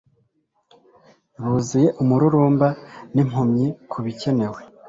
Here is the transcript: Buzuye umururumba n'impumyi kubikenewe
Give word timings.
Buzuye 1.43 1.87
umururumba 2.01 2.67
n'impumyi 3.13 3.67
kubikenewe 3.91 4.59